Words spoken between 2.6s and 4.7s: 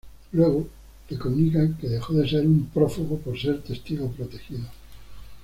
prófugo por ser testigo protegido.